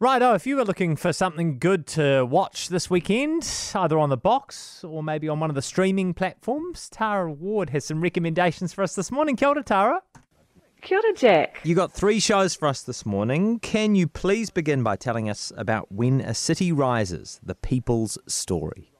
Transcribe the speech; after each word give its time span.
Righto, 0.00 0.34
if 0.34 0.46
you 0.46 0.54
were 0.54 0.64
looking 0.64 0.94
for 0.94 1.12
something 1.12 1.58
good 1.58 1.84
to 1.88 2.24
watch 2.24 2.68
this 2.68 2.88
weekend, 2.88 3.50
either 3.74 3.98
on 3.98 4.10
the 4.10 4.16
box 4.16 4.84
or 4.84 5.02
maybe 5.02 5.28
on 5.28 5.40
one 5.40 5.50
of 5.50 5.56
the 5.56 5.62
streaming 5.62 6.14
platforms, 6.14 6.88
Tara 6.88 7.32
Ward 7.32 7.70
has 7.70 7.84
some 7.84 8.00
recommendations 8.00 8.72
for 8.72 8.84
us 8.84 8.94
this 8.94 9.10
morning. 9.10 9.34
Kia 9.34 9.48
ora, 9.48 9.64
Tara. 9.64 10.00
Kia 10.82 10.98
ora, 10.98 11.12
Jack. 11.14 11.58
You 11.64 11.74
got 11.74 11.92
three 11.92 12.20
shows 12.20 12.54
for 12.54 12.68
us 12.68 12.82
this 12.82 13.04
morning. 13.04 13.58
Can 13.58 13.96
you 13.96 14.06
please 14.06 14.50
begin 14.50 14.84
by 14.84 14.94
telling 14.94 15.28
us 15.28 15.52
about 15.56 15.90
When 15.90 16.20
a 16.20 16.32
City 16.32 16.70
Rises, 16.70 17.40
the 17.42 17.56
people's 17.56 18.18
story? 18.28 18.92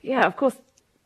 Yeah, 0.00 0.26
of 0.26 0.34
course. 0.34 0.56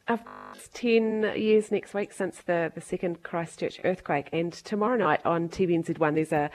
Course, 0.06 0.68
10 0.74 1.32
years 1.36 1.72
next 1.72 1.94
week 1.94 2.12
since 2.12 2.38
the, 2.38 2.70
the 2.74 2.80
second 2.80 3.22
Christchurch 3.22 3.80
earthquake. 3.84 4.28
And 4.32 4.52
tomorrow 4.52 4.96
night 4.96 5.20
on 5.24 5.48
TVNZ1, 5.48 6.14
there's 6.14 6.32
a, 6.32 6.50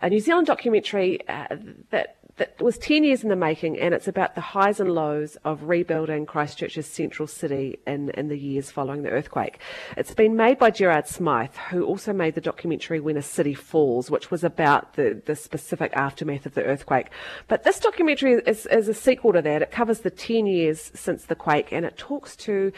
a 0.00 0.10
New 0.10 0.20
Zealand 0.20 0.46
documentary 0.46 1.26
uh, 1.28 1.56
that 1.90 2.16
that 2.40 2.58
was 2.58 2.78
10 2.78 3.04
years 3.04 3.22
in 3.22 3.28
the 3.28 3.36
making, 3.36 3.78
and 3.78 3.92
it's 3.92 4.08
about 4.08 4.34
the 4.34 4.40
highs 4.40 4.80
and 4.80 4.90
lows 4.90 5.36
of 5.44 5.64
rebuilding 5.64 6.24
Christchurch's 6.24 6.86
central 6.86 7.28
city 7.28 7.78
in, 7.86 8.08
in 8.10 8.28
the 8.28 8.38
years 8.38 8.70
following 8.70 9.02
the 9.02 9.10
earthquake. 9.10 9.58
It's 9.94 10.14
been 10.14 10.36
made 10.36 10.58
by 10.58 10.70
Gerard 10.70 11.06
Smyth, 11.06 11.54
who 11.68 11.84
also 11.84 12.14
made 12.14 12.34
the 12.34 12.40
documentary 12.40 12.98
When 12.98 13.18
a 13.18 13.22
City 13.22 13.52
Falls, 13.52 14.10
which 14.10 14.30
was 14.30 14.42
about 14.42 14.94
the, 14.94 15.20
the 15.26 15.36
specific 15.36 15.92
aftermath 15.94 16.46
of 16.46 16.54
the 16.54 16.64
earthquake. 16.64 17.10
But 17.46 17.64
this 17.64 17.78
documentary 17.78 18.40
is, 18.46 18.64
is 18.66 18.88
a 18.88 18.94
sequel 18.94 19.34
to 19.34 19.42
that. 19.42 19.60
It 19.60 19.70
covers 19.70 20.00
the 20.00 20.10
10 20.10 20.46
years 20.46 20.90
since 20.94 21.26
the 21.26 21.36
quake, 21.36 21.72
and 21.72 21.84
it 21.84 21.98
talks 21.98 22.36
to 22.36 22.72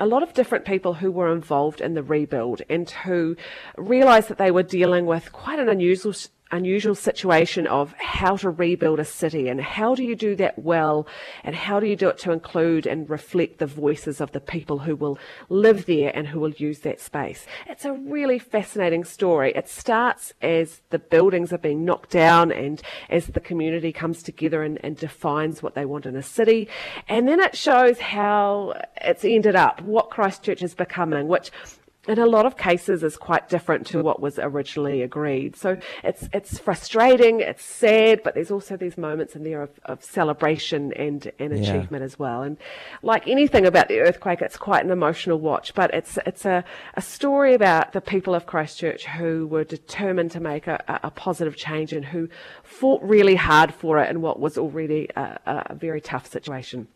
a 0.00 0.06
lot 0.06 0.24
of 0.24 0.34
different 0.34 0.64
people 0.64 0.94
who 0.94 1.12
were 1.12 1.32
involved 1.32 1.80
in 1.80 1.94
the 1.94 2.02
rebuild 2.02 2.62
and 2.68 2.90
who 2.90 3.36
realised 3.76 4.28
that 4.28 4.38
they 4.38 4.50
were 4.50 4.64
dealing 4.64 5.06
with 5.06 5.30
quite 5.30 5.60
an 5.60 5.68
unusual 5.68 6.12
unusual 6.50 6.94
situation 6.94 7.66
of 7.66 7.94
how 7.94 8.36
to 8.36 8.50
rebuild 8.50 9.00
a 9.00 9.04
city 9.04 9.48
and 9.48 9.60
how 9.60 9.94
do 9.94 10.04
you 10.04 10.14
do 10.14 10.36
that 10.36 10.58
well 10.58 11.06
and 11.42 11.54
how 11.54 11.80
do 11.80 11.86
you 11.86 11.96
do 11.96 12.08
it 12.08 12.18
to 12.18 12.30
include 12.30 12.86
and 12.86 13.08
reflect 13.10 13.58
the 13.58 13.66
voices 13.66 14.20
of 14.20 14.32
the 14.32 14.40
people 14.40 14.80
who 14.80 14.94
will 14.94 15.18
live 15.48 15.86
there 15.86 16.12
and 16.14 16.28
who 16.28 16.38
will 16.38 16.52
use 16.52 16.80
that 16.80 17.00
space. 17.00 17.46
It's 17.66 17.84
a 17.84 17.92
really 17.92 18.38
fascinating 18.38 19.04
story. 19.04 19.52
It 19.56 19.68
starts 19.68 20.32
as 20.42 20.82
the 20.90 20.98
buildings 20.98 21.52
are 21.52 21.58
being 21.58 21.84
knocked 21.84 22.10
down 22.10 22.52
and 22.52 22.80
as 23.08 23.26
the 23.26 23.40
community 23.40 23.92
comes 23.92 24.22
together 24.22 24.62
and, 24.62 24.78
and 24.84 24.96
defines 24.96 25.62
what 25.62 25.74
they 25.74 25.84
want 25.84 26.06
in 26.06 26.14
a 26.14 26.22
city. 26.22 26.68
And 27.08 27.26
then 27.26 27.40
it 27.40 27.56
shows 27.56 27.98
how 27.98 28.74
it's 29.00 29.24
ended 29.24 29.56
up, 29.56 29.80
what 29.82 30.10
Christchurch 30.10 30.62
is 30.62 30.74
becoming, 30.74 31.26
which 31.26 31.50
in 32.06 32.18
a 32.18 32.26
lot 32.26 32.46
of 32.46 32.56
cases 32.56 33.02
is 33.02 33.16
quite 33.16 33.48
different 33.48 33.86
to 33.88 34.02
what 34.02 34.20
was 34.20 34.38
originally 34.38 35.02
agreed. 35.02 35.56
So 35.56 35.78
it's 36.02 36.28
it's 36.32 36.58
frustrating, 36.58 37.40
it's 37.40 37.64
sad, 37.64 38.22
but 38.22 38.34
there's 38.34 38.50
also 38.50 38.76
these 38.76 38.98
moments 38.98 39.34
in 39.34 39.44
there 39.44 39.62
of, 39.62 39.70
of 39.84 40.04
celebration 40.04 40.92
and, 40.94 41.30
and 41.38 41.56
yeah. 41.56 41.62
achievement 41.62 42.04
as 42.04 42.18
well. 42.18 42.42
And 42.42 42.58
like 43.02 43.26
anything 43.26 43.66
about 43.66 43.88
the 43.88 44.00
earthquake, 44.00 44.42
it's 44.42 44.56
quite 44.56 44.84
an 44.84 44.90
emotional 44.90 45.38
watch, 45.38 45.74
but 45.74 45.92
it's 45.94 46.18
it's 46.26 46.44
a, 46.44 46.64
a 46.94 47.02
story 47.02 47.54
about 47.54 47.92
the 47.92 48.00
people 48.00 48.34
of 48.34 48.46
Christchurch 48.46 49.06
who 49.06 49.46
were 49.46 49.64
determined 49.64 50.30
to 50.32 50.40
make 50.40 50.66
a, 50.66 50.82
a 51.02 51.10
positive 51.10 51.56
change 51.56 51.92
and 51.92 52.04
who 52.04 52.28
fought 52.62 53.02
really 53.02 53.36
hard 53.36 53.72
for 53.72 53.98
it 53.98 54.10
in 54.10 54.20
what 54.20 54.38
was 54.38 54.58
already 54.58 55.08
a, 55.16 55.38
a 55.70 55.74
very 55.74 56.00
tough 56.00 56.26
situation. 56.26 56.88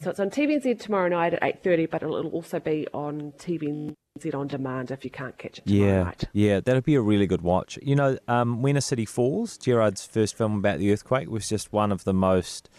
So 0.00 0.10
it's 0.10 0.20
on 0.20 0.30
TVNZ 0.30 0.78
tomorrow 0.78 1.08
night 1.08 1.32
at 1.32 1.42
8.30, 1.62 1.90
but 1.90 2.02
it'll 2.02 2.26
also 2.28 2.60
be 2.60 2.86
on 2.92 3.32
TVNZ 3.38 3.94
it 4.24 4.34
on 4.34 4.46
demand 4.46 4.90
if 4.90 5.04
you 5.04 5.10
can't 5.10 5.36
catch 5.38 5.58
it 5.58 5.66
yeah, 5.66 6.04
night. 6.04 6.24
Yeah, 6.32 6.60
that'd 6.60 6.84
be 6.84 6.94
a 6.94 7.00
really 7.00 7.26
good 7.26 7.42
watch. 7.42 7.78
You 7.82 7.96
know, 7.96 8.18
um, 8.28 8.62
When 8.62 8.76
a 8.76 8.80
City 8.80 9.04
Falls, 9.04 9.58
Gerard's 9.58 10.06
first 10.06 10.36
film 10.36 10.58
about 10.58 10.78
the 10.78 10.92
earthquake, 10.92 11.28
was 11.28 11.48
just 11.48 11.72
one 11.72 11.92
of 11.92 12.04
the 12.04 12.14
most, 12.14 12.70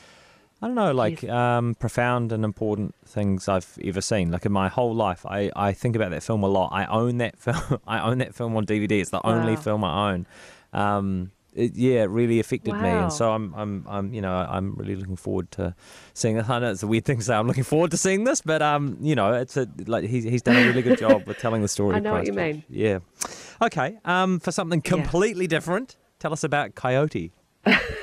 I 0.61 0.67
don't 0.67 0.75
know, 0.75 0.93
like 0.93 1.23
yes. 1.23 1.31
um, 1.31 1.75
profound 1.75 2.31
and 2.31 2.43
important 2.43 2.95
things 3.05 3.47
I've 3.47 3.77
ever 3.83 4.01
seen. 4.01 4.31
Like 4.31 4.45
in 4.45 4.51
my 4.51 4.69
whole 4.69 4.95
life, 4.95 5.25
I, 5.25 5.51
I 5.55 5.73
think 5.73 5.95
about 5.95 6.11
that 6.11 6.23
film 6.23 6.43
a 6.43 6.47
lot. 6.47 6.69
I 6.71 6.85
own 6.85 7.17
that 7.17 7.37
film. 7.39 7.79
I 7.85 7.99
own 7.99 8.19
that 8.19 8.33
film 8.33 8.55
on 8.55 8.65
DVD. 8.65 9.01
It's 9.01 9.11
the 9.11 9.21
wow. 9.23 9.33
only 9.33 9.55
film 9.55 9.83
I 9.83 10.13
own. 10.13 10.27
Um, 10.73 11.31
it, 11.57 11.75
yeah, 11.75 12.03
it 12.03 12.09
really 12.09 12.39
affected 12.39 12.73
wow. 12.73 12.81
me, 12.81 12.89
and 12.89 13.11
so 13.11 13.31
I'm, 13.31 13.53
I'm, 13.55 13.85
I'm, 13.89 14.13
you 14.13 14.21
know, 14.21 14.31
I'm 14.31 14.75
really 14.75 14.95
looking 14.95 15.15
forward 15.15 15.49
to 15.53 15.73
seeing 16.13 16.35
this. 16.35 16.47
I 16.49 16.59
know 16.59 16.71
it's 16.71 16.83
a 16.83 16.87
weird 16.87 17.05
thing 17.05 17.17
to 17.17 17.23
say. 17.23 17.35
I'm 17.35 17.47
looking 17.47 17.63
forward 17.63 17.91
to 17.91 17.97
seeing 17.97 18.25
this, 18.25 18.41
but 18.41 18.61
um, 18.61 18.97
you 19.01 19.15
know, 19.15 19.33
it's 19.33 19.57
a 19.57 19.67
like 19.87 20.05
he's 20.05 20.23
he's 20.23 20.43
done 20.43 20.55
a 20.55 20.67
really 20.67 20.83
good 20.83 20.99
job 20.99 21.25
with 21.25 21.39
telling 21.39 21.63
the 21.63 21.67
story. 21.67 21.95
I 21.97 21.99
know 21.99 22.13
what 22.13 22.27
you 22.27 22.33
mean. 22.33 22.63
Yeah. 22.69 22.99
Okay. 23.61 23.97
Um, 24.05 24.39
for 24.39 24.51
something 24.51 24.81
completely 24.81 25.45
yeah. 25.45 25.49
different, 25.49 25.97
tell 26.19 26.31
us 26.31 26.43
about 26.43 26.75
Coyote. 26.75 27.31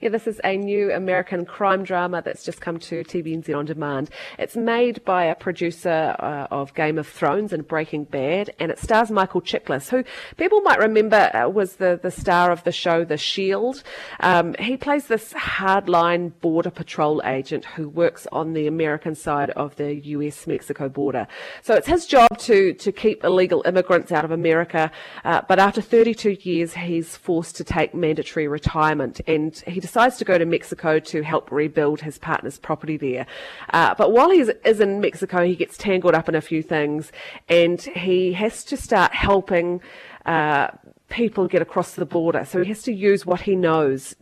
Yeah, 0.00 0.10
this 0.10 0.28
is 0.28 0.40
a 0.44 0.56
new 0.56 0.92
American 0.92 1.44
crime 1.44 1.82
drama 1.82 2.22
that's 2.22 2.44
just 2.44 2.60
come 2.60 2.78
to 2.78 3.02
TVNZ 3.02 3.52
on 3.52 3.64
demand. 3.64 4.10
It's 4.38 4.54
made 4.54 5.04
by 5.04 5.24
a 5.24 5.34
producer 5.34 6.14
uh, 6.20 6.46
of 6.52 6.72
Game 6.74 6.98
of 6.98 7.08
Thrones 7.08 7.52
and 7.52 7.66
Breaking 7.66 8.04
Bad, 8.04 8.54
and 8.60 8.70
it 8.70 8.78
stars 8.78 9.10
Michael 9.10 9.40
Chiklis, 9.40 9.88
who 9.88 10.04
people 10.36 10.60
might 10.60 10.78
remember 10.78 11.32
uh, 11.34 11.48
was 11.48 11.76
the, 11.76 11.98
the 12.00 12.12
star 12.12 12.52
of 12.52 12.62
the 12.62 12.70
show 12.70 13.04
The 13.04 13.16
Shield. 13.16 13.82
Um, 14.20 14.54
he 14.60 14.76
plays 14.76 15.08
this 15.08 15.32
hardline 15.32 16.30
border 16.40 16.70
patrol 16.70 17.20
agent 17.24 17.64
who 17.64 17.88
works 17.88 18.28
on 18.30 18.52
the 18.52 18.68
American 18.68 19.16
side 19.16 19.50
of 19.50 19.74
the 19.74 19.96
US 19.96 20.46
Mexico 20.46 20.88
border. 20.88 21.26
So 21.60 21.74
it's 21.74 21.88
his 21.88 22.06
job 22.06 22.38
to, 22.38 22.72
to 22.72 22.92
keep 22.92 23.24
illegal 23.24 23.64
immigrants 23.66 24.12
out 24.12 24.24
of 24.24 24.30
America, 24.30 24.92
uh, 25.24 25.42
but 25.48 25.58
after 25.58 25.80
32 25.80 26.36
years, 26.42 26.74
he's 26.74 27.16
forced 27.16 27.56
to 27.56 27.64
take 27.64 27.94
mandatory 27.94 28.46
retirement, 28.46 29.20
and 29.26 29.56
he 29.66 29.80
decides 29.88 30.16
to 30.18 30.24
go 30.24 30.36
to 30.36 30.44
Mexico 30.44 30.98
to 30.98 31.22
help 31.22 31.50
rebuild 31.50 32.00
his 32.02 32.18
partner's 32.18 32.58
property 32.58 32.96
there. 32.96 33.24
Uh, 33.72 33.94
but 34.00 34.12
while 34.12 34.30
he 34.30 34.40
is 34.72 34.80
in 34.80 35.00
Mexico, 35.00 35.44
he 35.44 35.56
gets 35.56 35.76
tangled 35.76 36.14
up 36.14 36.28
in 36.28 36.34
a 36.34 36.40
few 36.40 36.62
things 36.62 37.10
and 37.48 37.80
he 37.80 38.34
has 38.34 38.64
to 38.64 38.76
start 38.76 39.10
helping. 39.14 39.80
Uh, 40.26 40.68
people 41.08 41.48
get 41.48 41.62
across 41.62 41.94
the 41.94 42.04
border. 42.04 42.44
So 42.44 42.62
he 42.62 42.68
has 42.68 42.82
to 42.82 42.92
use 42.92 43.24
what 43.24 43.40
he 43.40 43.56
knows 43.56 44.14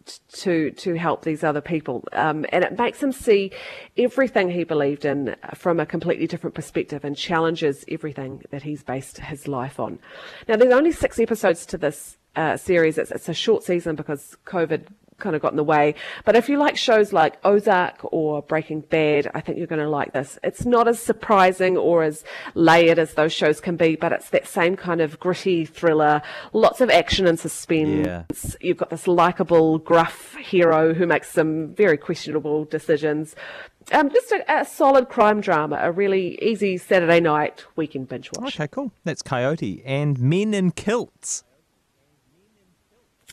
to 0.42 0.70
to 0.70 0.94
help 0.94 1.22
these 1.22 1.42
other 1.42 1.60
people, 1.60 2.04
um, 2.12 2.46
and 2.50 2.62
it 2.64 2.78
makes 2.78 3.02
him 3.02 3.12
see 3.12 3.50
everything 3.96 4.50
he 4.50 4.64
believed 4.64 5.04
in 5.04 5.34
from 5.54 5.80
a 5.80 5.86
completely 5.86 6.26
different 6.26 6.54
perspective, 6.54 7.04
and 7.04 7.16
challenges 7.16 7.84
everything 7.88 8.42
that 8.52 8.62
he's 8.62 8.82
based 8.84 9.18
his 9.18 9.48
life 9.48 9.80
on. 9.80 9.98
Now, 10.46 10.56
there's 10.56 10.72
only 10.72 10.92
six 10.92 11.18
episodes 11.18 11.66
to 11.66 11.78
this 11.78 12.18
uh, 12.36 12.56
series. 12.56 12.98
It's, 12.98 13.10
it's 13.10 13.28
a 13.28 13.34
short 13.34 13.64
season 13.64 13.96
because 13.96 14.36
COVID 14.46 14.86
kind 15.18 15.34
of 15.34 15.42
got 15.42 15.52
in 15.52 15.56
the 15.56 15.64
way. 15.64 15.94
But 16.24 16.36
if 16.36 16.48
you 16.48 16.58
like 16.58 16.76
shows 16.76 17.12
like 17.12 17.38
Ozark 17.44 18.00
or 18.04 18.42
Breaking 18.42 18.80
Bad, 18.80 19.30
I 19.34 19.40
think 19.40 19.58
you're 19.58 19.66
going 19.66 19.82
to 19.82 19.88
like 19.88 20.12
this. 20.12 20.38
It's 20.42 20.64
not 20.66 20.88
as 20.88 20.98
surprising 20.98 21.76
or 21.76 22.02
as 22.02 22.24
layered 22.54 22.98
as 22.98 23.14
those 23.14 23.32
shows 23.32 23.60
can 23.60 23.76
be, 23.76 23.96
but 23.96 24.12
it's 24.12 24.30
that 24.30 24.46
same 24.46 24.76
kind 24.76 25.00
of 25.00 25.18
gritty 25.18 25.64
thriller, 25.64 26.22
lots 26.52 26.80
of 26.80 26.90
action 26.90 27.26
and 27.26 27.38
suspense. 27.38 28.06
Yeah. 28.06 28.24
You've 28.60 28.76
got 28.76 28.90
this 28.90 29.06
likable, 29.06 29.78
gruff 29.78 30.34
hero 30.36 30.94
who 30.94 31.06
makes 31.06 31.30
some 31.30 31.74
very 31.74 31.96
questionable 31.96 32.64
decisions. 32.64 33.34
Um, 33.92 34.10
just 34.10 34.32
a, 34.32 34.60
a, 34.60 34.64
solid 34.64 35.08
crime 35.08 35.40
drama, 35.40 35.78
a 35.80 35.92
really 35.92 36.38
easy 36.42 36.76
Saturday 36.76 37.20
night 37.20 37.64
weekend 37.76 38.08
binge 38.08 38.30
watch. 38.36 38.56
Okay, 38.56 38.66
cool. 38.66 38.90
That's 39.04 39.22
Coyote 39.22 39.82
and 39.84 40.18
Men 40.18 40.54
in 40.54 40.72
Kilts. 40.72 41.44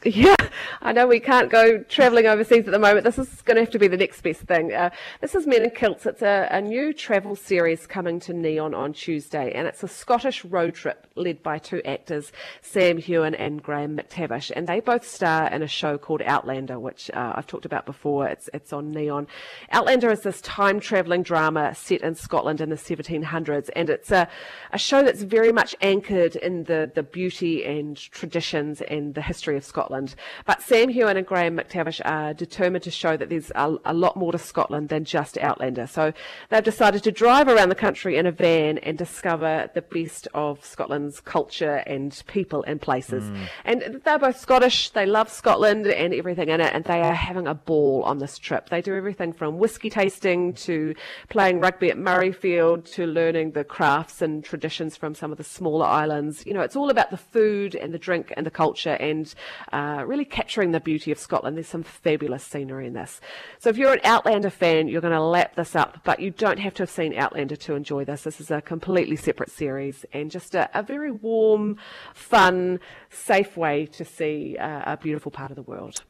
Yeah, 0.14 0.36
I 0.82 0.92
know 0.92 1.08
we 1.08 1.22
can't 1.22 1.50
go 1.50 1.78
travelling 1.84 2.26
overseas 2.26 2.66
at 2.66 2.72
the 2.72 2.80
moment. 2.80 3.06
This 3.06 3.18
is 3.18 3.42
going 3.44 3.56
to 3.56 3.62
have 3.62 3.72
to 3.72 3.80
be 3.80 3.88
the 3.88 3.96
next 3.96 4.22
best 4.22 4.42
thing. 4.42 4.74
Uh, 4.74 4.90
this 5.22 5.34
is 5.34 5.48
Men 5.48 5.64
in 5.64 5.70
Kilts. 5.70 6.06
It's 6.06 6.22
a, 6.22 6.50
a, 6.52 6.60
new 6.60 6.92
travel 6.92 7.38
series 7.38 7.88
coming 7.88 8.20
to 8.22 8.34
Neon 8.34 8.74
on 8.74 8.92
Tuesday, 8.92 9.54
and 9.54 9.66
it's 9.66 9.82
a 9.82 9.88
Scottish 9.88 10.44
road 10.44 10.76
trip 10.76 11.08
led 11.16 11.42
by 11.42 11.58
two 11.58 11.82
actors, 11.84 12.34
Sam 12.62 12.98
Heughan 12.98 13.34
and 13.34 13.64
Graham 13.64 13.98
McTavish, 13.98 14.52
and 14.54 14.68
they 14.68 14.82
both 14.82 15.08
star 15.08 15.48
in 15.48 15.64
a 15.64 15.68
show 15.68 15.98
called 15.98 16.22
Outlander, 16.24 16.80
which 16.80 17.10
uh, 17.12 17.34
I've 17.36 17.48
talked 17.48 17.66
about 17.66 17.86
before. 17.86 18.28
It's 18.28 18.50
it's 18.54 18.74
on 18.74 18.92
Neon. 18.92 19.28
Outlander 19.72 20.12
is 20.12 20.22
this 20.22 20.42
time 20.42 20.82
travelling 20.82 21.24
drama 21.24 21.74
set 21.76 22.02
in 22.02 22.16
Scotland 22.16 22.60
in 22.60 22.70
the 22.70 22.76
1700s, 22.76 23.70
and 23.74 23.90
it's 23.90 24.12
a, 24.12 24.28
a 24.74 24.78
show 24.78 25.02
that's 25.02 25.22
very 25.22 25.54
much 25.54 25.76
anchored 25.82 26.36
in 26.36 26.66
the 26.66 26.92
the 26.94 27.04
beauty 27.04 27.64
and 27.64 27.96
traditions 27.96 28.82
and 28.82 29.16
the 29.16 29.22
history 29.22 29.56
of 29.56 29.64
Scotland. 29.64 29.93
Scotland. 29.94 30.16
But 30.46 30.62
Sam 30.62 30.90
Heughan 30.90 31.18
and 31.18 31.26
Graham 31.26 31.58
McTavish 31.58 32.02
are 32.04 32.34
determined 32.34 32.84
to 32.84 32.92
show 32.92 33.16
that 33.18 33.30
there's 33.30 33.52
a, 33.56 33.76
a, 33.86 33.94
lot 33.94 34.18
more 34.18 34.32
to 34.32 34.38
Scotland 34.38 34.90
than 34.90 35.06
just 35.06 35.38
Outlander. 35.38 35.88
So 35.88 36.14
they've 36.50 36.64
decided 36.64 37.04
to 37.04 37.12
drive 37.12 37.48
around 37.48 37.70
the 37.70 37.76
country 37.76 38.18
in 38.18 38.26
a 38.26 38.32
van 38.32 38.80
and 38.80 38.98
discover 38.98 39.70
the 39.74 39.82
best 39.82 40.28
of 40.34 40.66
Scotland's 40.66 41.20
culture 41.20 41.84
and 41.86 42.24
people 42.28 42.64
and 42.64 42.82
places. 42.82 43.24
Mm. 43.24 43.50
And 43.66 44.02
they're 44.04 44.20
both 44.20 44.40
Scottish. 44.40 44.90
They 44.90 45.06
love 45.06 45.30
Scotland 45.30 45.86
and 45.86 46.14
everything 46.14 46.50
in 46.50 46.60
it, 46.60 46.74
and 46.74 46.84
they 46.86 47.02
are 47.02 47.14
having 47.14 47.48
a 47.48 47.54
ball 47.54 48.04
on 48.04 48.18
this 48.18 48.38
trip. 48.38 48.70
They 48.70 48.82
do 48.82 48.96
everything 48.96 49.34
from 49.34 49.60
whiskey 49.60 49.90
tasting 49.90 50.54
to 50.54 50.96
playing 51.30 51.60
rugby 51.60 51.92
at 51.92 51.98
Murrayfield 51.98 52.92
to 52.94 53.06
learning 53.06 53.52
the 53.52 53.64
crafts 53.64 54.22
and 54.22 54.44
traditions 54.44 54.98
from 54.98 55.14
some 55.14 55.32
of 55.32 55.38
the 55.38 55.44
smaller 55.44 55.86
islands. 55.86 56.46
You 56.46 56.54
know, 56.54 56.62
it's 56.62 56.76
all 56.76 56.90
about 56.90 57.12
the 57.12 57.18
food 57.18 57.76
and 57.76 57.94
the 57.94 58.00
drink 58.00 58.34
and 58.36 58.46
the 58.46 58.52
culture 58.52 58.98
and 59.04 59.34
uh, 59.72 59.83
uh, 59.84 60.04
really 60.06 60.26
capturing 60.26 60.72
the 60.72 60.80
beauty 60.80 61.12
of 61.12 61.20
Scotland. 61.20 61.58
There's 61.58 61.68
some 61.68 61.84
fabulous 61.84 62.44
scenery 62.44 62.88
in 62.88 62.94
this. 62.94 63.20
So 63.60 63.70
if 63.70 63.78
you're 63.78 63.94
an 63.94 64.00
Outlander 64.04 64.50
fan, 64.50 64.88
you're 64.88 65.02
going 65.02 65.14
to 65.14 65.22
lap 65.22 65.56
this 65.56 65.76
up, 65.76 66.00
but 66.04 66.20
you 66.20 66.32
don't 66.32 66.60
have 66.60 66.74
to 66.76 66.84
have 66.84 66.90
seen 66.90 67.18
Outlander 67.18 67.56
to 67.58 67.76
enjoy 67.76 68.06
this. 68.06 68.24
This 68.24 68.40
is 68.40 68.50
a 68.52 68.62
completely 68.62 69.16
separate 69.16 69.52
series 69.52 70.06
and 70.14 70.32
just 70.32 70.56
a, 70.56 70.70
a 70.78 70.84
very 70.84 71.12
warm, 71.12 71.78
fun, 72.14 72.80
safe 73.10 73.58
way 73.58 73.86
to 73.88 74.06
see 74.06 74.58
uh, 74.58 74.94
a 74.94 74.98
beautiful 74.98 75.32
part 75.32 75.52
of 75.52 75.56
the 75.56 75.64
world. 75.64 76.04